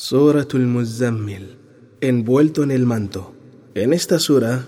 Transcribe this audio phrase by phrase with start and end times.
[0.00, 1.56] Suratul Muzammil,
[2.00, 3.34] envuelto en el manto.
[3.74, 4.64] En esta sura,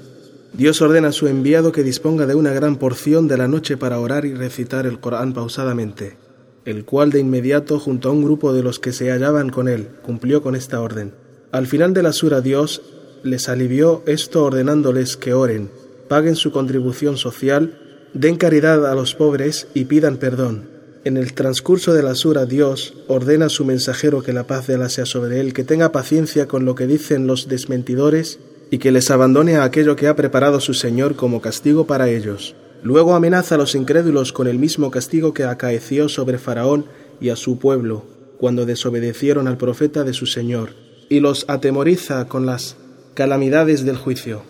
[0.55, 4.01] Dios ordena a su enviado que disponga de una gran porción de la noche para
[4.01, 6.17] orar y recitar el Corán pausadamente,
[6.65, 9.91] el cual de inmediato, junto a un grupo de los que se hallaban con él,
[10.03, 11.15] cumplió con esta orden.
[11.53, 12.83] Al final de la sura, Dios
[13.23, 15.71] les alivió esto ordenándoles que oren,
[16.09, 17.79] paguen su contribución social,
[18.15, 20.70] den caridad a los pobres y pidan perdón
[21.05, 24.75] en el transcurso de la sura Dios ordena a su mensajero que la paz de
[24.75, 28.39] Allah sea sobre él, que tenga paciencia con lo que dicen los desmentidores
[28.71, 32.55] y que les abandone a aquello que ha preparado su Señor como castigo para ellos.
[32.83, 36.87] Luego amenaza a los incrédulos con el mismo castigo que acaeció sobre Faraón
[37.21, 38.05] y a su pueblo
[38.41, 40.71] cuando desobedecieron al profeta de su Señor,
[41.11, 42.77] y los atemoriza con las
[43.13, 44.43] calamidades del juicio.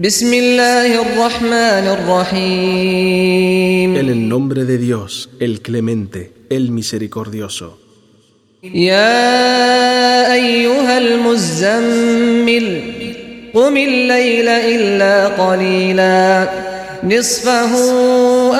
[0.00, 7.76] بسم الله الرحمن الرحيم En el nombre de Dios, el clemente, el misericordioso.
[8.64, 12.82] يا أيها المزمل
[13.54, 16.48] قم الليل إلا قليلا
[17.04, 17.72] نصفه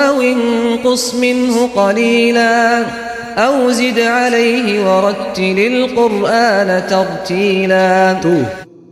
[0.07, 2.85] أو انقص منه قليلا
[3.37, 8.45] أو زد عليه ورتل القرآن ترتيلا Tú,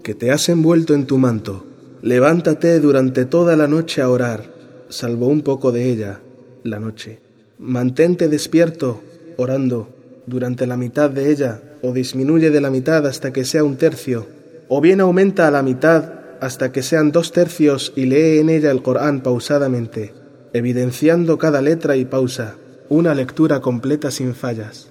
[0.04, 1.66] que te has envuelto en tu manto,
[2.02, 4.44] levántate durante toda la noche a orar,
[4.90, 6.22] salvo un poco de ella,
[6.64, 7.20] la noche.
[7.58, 9.02] Mantente despierto,
[9.38, 9.90] orando,
[10.26, 14.28] durante la mitad de ella, o disminuye de la mitad hasta que sea un tercio,
[14.68, 18.72] o bien aumenta a la mitad hasta que sean dos tercios y lee en ella
[18.72, 20.14] el Corán pausadamente,
[20.54, 22.56] evidenciando cada letra y pausa,
[22.88, 24.89] una lectura completa sin fallas.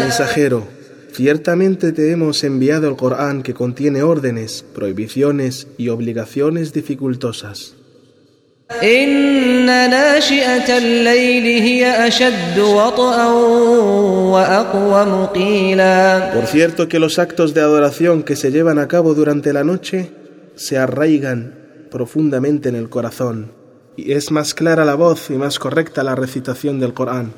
[0.00, 0.68] Mensajero,
[1.12, 7.74] ciertamente te hemos enviado el Corán que contiene órdenes, prohibiciones y obligaciones dificultosas.
[16.34, 20.10] Por cierto que los actos de adoración que se llevan a cabo durante la noche
[20.54, 21.54] se arraigan
[21.90, 23.57] profundamente en el corazón
[23.98, 27.32] y es más clara la voz y más correcta la recitación del Corán.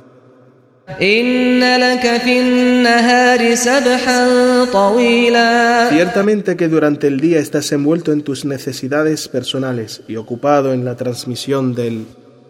[5.90, 10.96] Ciertamente que durante el día estás envuelto en tus necesidades personales y ocupado en la
[10.96, 12.04] transmisión del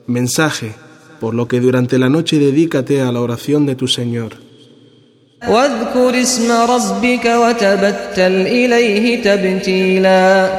[0.09, 0.75] mensaje,
[1.21, 4.50] por lo que durante la noche dedícate a la oración de tu Señor.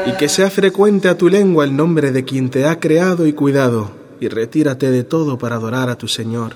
[0.07, 3.33] Y que sea frecuente a tu lengua el nombre de quien te ha creado y
[3.33, 6.55] cuidado, y retírate de todo para adorar a tu Señor.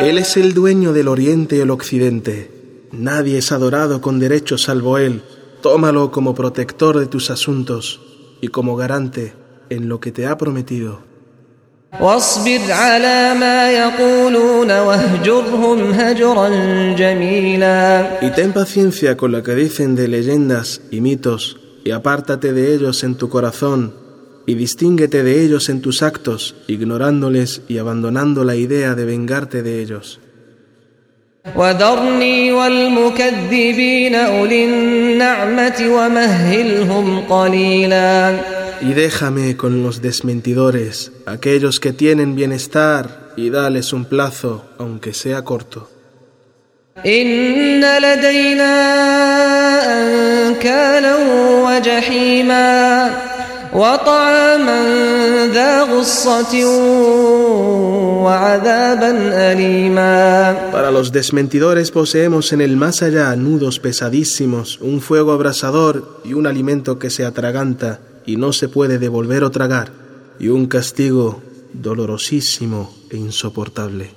[0.00, 2.52] Él es el dueño del oriente y el occidente.
[2.92, 5.22] Nadie es adorado con derecho salvo Él.
[5.60, 8.00] Tómalo como protector de tus asuntos
[8.41, 9.33] y como garante
[9.69, 11.13] en lo que te ha prometido.
[12.01, 16.49] واصبر على ما يقولون واهجرهم هجرا
[16.95, 22.73] جميلا Y ten paciencia con lo que dicen de leyendas y mitos, y apártate de
[22.73, 23.93] ellos en tu corazón,
[24.47, 29.81] y distínguete de ellos en tus actos, ignorándoles y abandonando la idea de vengarte de
[29.81, 30.19] ellos.
[31.56, 38.40] وذرني والمكذبين أولي النعمة ومهلهم قليلا
[38.80, 45.42] Y déjame con los desmentidores, aquellos que tienen bienestar, y dales un plazo, aunque sea
[45.42, 45.88] corto.
[47.06, 48.74] إن لدينا
[50.48, 51.16] أنكالا
[51.64, 53.10] وجحيما
[53.77, 54.81] وطعاما
[55.53, 56.65] ذا غصة
[58.23, 59.11] وعذابا
[59.51, 66.33] أليما Para los desmentidores poseemos en el más allá nudos pesadísimos, un fuego abrasador y
[66.33, 69.91] un alimento que se atraganta y no se puede devolver o tragar,
[70.39, 71.41] y un castigo
[71.73, 74.16] dolorosísimo e insoportable.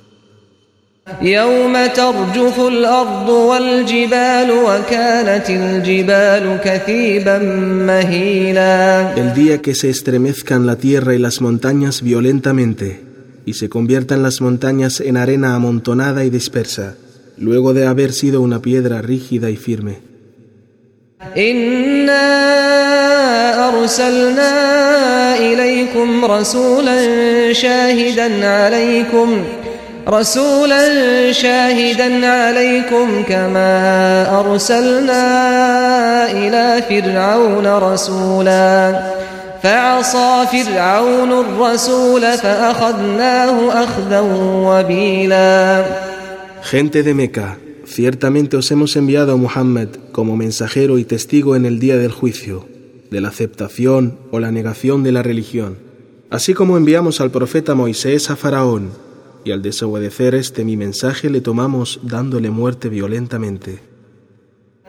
[1.22, 7.38] يوم ترجف الأرض والجبال وكانت الجبال كثيبا
[7.87, 13.02] مهيلا El día que se estremezcan la tierra y las montañas violentamente,
[13.44, 16.96] y se conviertan las montañas en arena amontonada y dispersa,
[17.38, 20.00] luego de haber sido una piedra rígida y firme.
[21.37, 22.26] إنا
[23.69, 24.52] أرسلنا
[25.38, 26.99] إليكم رسولا
[27.52, 29.44] شاهدا عليكم
[30.08, 35.23] رسولا شاهدا عليكم كما أرسلنا
[36.31, 39.02] إلى فرعون رسولا
[39.62, 44.20] فعصى فرعون الرسول فأخذناه أخذا
[44.67, 45.84] وبيلا
[46.62, 47.56] Gente de Meca,
[47.87, 52.67] Ciertamente os hemos enviado a Muhammad como mensajero y testigo en el día del juicio,
[53.11, 55.78] de la aceptación o la negación de la religión,
[56.28, 58.90] así como enviamos al profeta Moisés a Faraón,
[59.44, 63.81] y al desobedecer este mi mensaje le tomamos dándole muerte violentamente.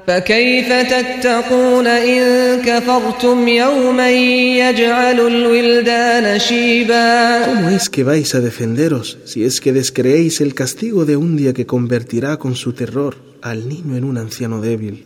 [0.07, 9.43] فكيف تتقون إن كفرتم يوما يجعل الولدان شيبا ¿Cómo es que vais a defenderos si
[9.43, 13.97] es que descreéis el castigo de un día que convertirá con su terror al niño
[13.97, 15.05] en un anciano débil?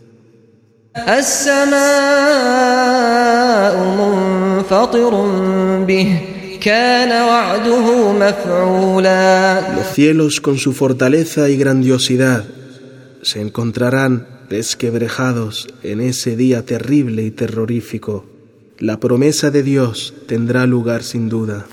[0.97, 1.75] السماء
[3.99, 5.13] منفطر
[5.87, 6.34] به كان وعده مفعولا
[9.76, 12.44] los cielos con su fortaleza y grandiosidad
[13.22, 18.26] se encontrarán desquebrejados en ese día terrible y terrorífico.
[18.80, 21.66] La promesa de Dios tendrá lugar sin duda.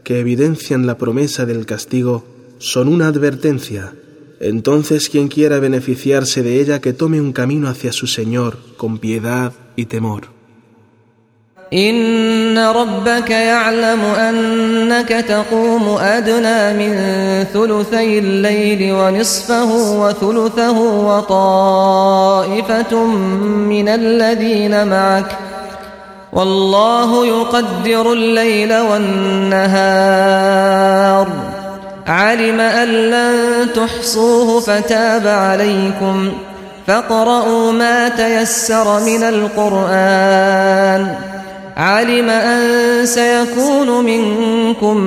[0.02, 2.24] que evidencian la promesa del castigo,
[2.58, 3.92] son una advertencia.
[4.40, 9.52] Entonces quien quiera beneficiarse de ella que tome un camino hacia su Señor con piedad
[9.76, 10.34] y temor.
[11.72, 16.94] إن ربك يعلم أنك تقوم أدنى من
[17.44, 22.94] ثلثي الليل ونصفه وثلثه وطائفة
[23.68, 25.38] من الذين معك
[26.33, 29.67] والله يقدر الليل والنهار.
[32.07, 36.31] علم أن لن تحصوه فتاب عليكم.
[36.87, 41.15] فاقرؤوا ما تيسر من القرآن.
[41.77, 42.61] علم أن
[43.05, 44.97] سيكون منكم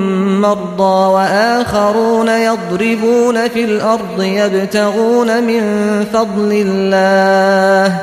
[0.41, 5.63] مرضى وآخرون يضربون في الأرض يبتغون من
[6.13, 7.97] فضل الله.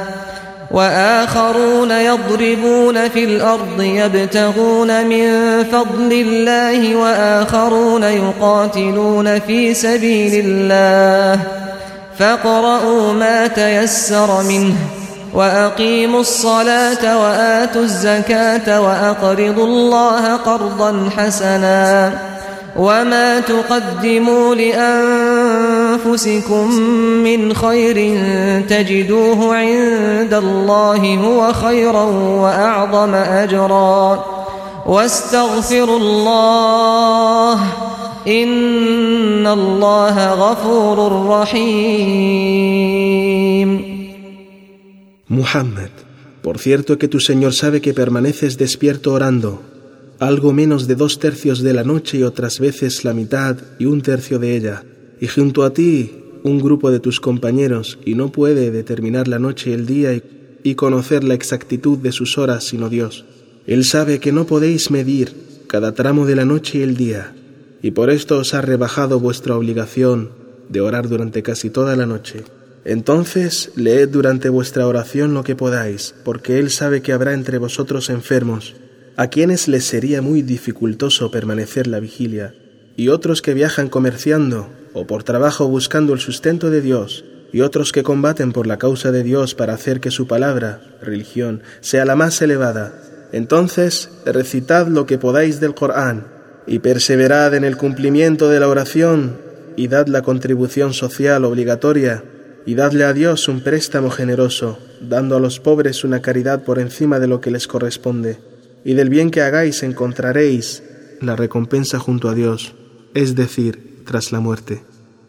[0.70, 5.24] وآخرون يضربون في الأرض يبتغون من
[5.64, 11.40] فضل الله وآخرون يقاتلون في سبيل الله
[12.18, 14.74] فاقرؤوا ما تيسر منه
[15.34, 22.12] وأقيموا الصلاة وآتوا الزكاة وأقرضوا الله قرضا حسنا
[22.76, 25.39] وما تقدموا لأنفسكم
[27.23, 27.97] من خير
[28.69, 32.03] تجدوه عند الله هو خيرا
[32.43, 34.25] وأعظم أجرا
[34.85, 37.59] واستغفروا الله
[38.27, 42.75] إن الله غفور رحيم
[45.27, 45.89] Muhammad,
[46.43, 49.63] por cierto que tu Señor sabe que permaneces despierto orando,
[50.19, 54.01] algo menos de dos tercios de la noche y otras veces la mitad y un
[54.01, 54.83] tercio de ella,
[55.20, 56.12] y junto a ti
[56.42, 60.22] un grupo de tus compañeros, y no puede determinar la noche y el día y,
[60.62, 63.26] y conocer la exactitud de sus horas sino Dios.
[63.66, 65.34] Él sabe que no podéis medir
[65.66, 67.34] cada tramo de la noche y el día,
[67.82, 70.30] y por esto os ha rebajado vuestra obligación
[70.68, 72.44] de orar durante casi toda la noche.
[72.84, 78.08] Entonces leed durante vuestra oración lo que podáis, porque Él sabe que habrá entre vosotros
[78.08, 78.74] enfermos,
[79.16, 82.54] a quienes les sería muy dificultoso permanecer la vigilia,
[82.96, 87.92] y otros que viajan comerciando o por trabajo buscando el sustento de Dios, y otros
[87.92, 92.16] que combaten por la causa de Dios para hacer que su palabra, religión, sea la
[92.16, 92.92] más elevada.
[93.32, 96.26] Entonces recitad lo que podáis del Corán,
[96.66, 99.38] y perseverad en el cumplimiento de la oración,
[99.76, 102.24] y dad la contribución social obligatoria,
[102.66, 107.18] y dadle a Dios un préstamo generoso, dando a los pobres una caridad por encima
[107.18, 108.38] de lo que les corresponde,
[108.84, 110.82] y del bien que hagáis encontraréis
[111.20, 112.74] la recompensa junto a Dios,
[113.14, 114.82] es decir, tras la muerte.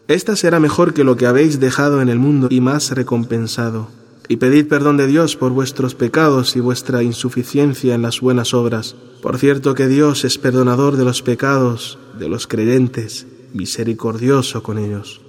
[0.08, 3.86] Esta será mejor que lo que habéis dejado en el mundo y más recompensado.
[4.26, 8.96] Y pedid perdón de Dios por vuestros pecados y vuestra insuficiencia en las buenas obras.
[9.22, 15.21] Por cierto que Dios es perdonador de los pecados de los creyentes, misericordioso con ellos.